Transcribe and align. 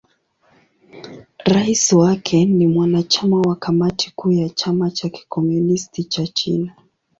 Rais 1.45 1.93
wake 1.93 2.45
ni 2.45 2.67
mwanachama 2.67 3.41
wa 3.41 3.55
Kamati 3.55 4.11
Kuu 4.15 4.31
ya 4.31 4.49
Chama 4.49 4.91
cha 4.91 5.09
Kikomunisti 5.09 6.03
cha 6.03 6.27
China. 6.27 6.75